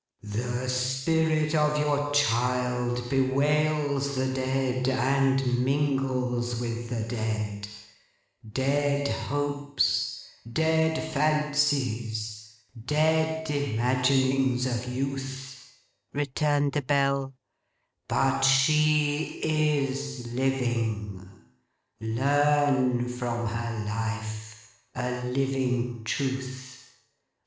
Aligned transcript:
'The 0.23 0.67
Spirit 0.67 1.53
of 1.53 1.77
your 1.77 2.09
child 2.11 3.07
bewails 3.07 4.15
the 4.15 4.33
dead, 4.33 4.87
and 4.89 5.63
mingles 5.63 6.59
with 6.59 6.89
the 6.89 7.03
dead—dead 7.03 9.07
hopes, 9.07 10.25
dead 10.51 10.97
fancies, 11.13 12.61
dead 12.83 13.47
imaginings 13.51 14.65
of 14.65 14.89
youth,' 14.91 15.71
returned 16.13 16.71
the 16.73 16.81
Bell, 16.81 17.35
'but 18.07 18.41
she 18.41 19.39
is 19.43 20.33
living. 20.33 21.29
Learn 21.99 23.07
from 23.07 23.45
her 23.45 23.85
life, 23.85 24.79
a 24.95 25.23
living 25.25 26.03
truth. 26.03 26.89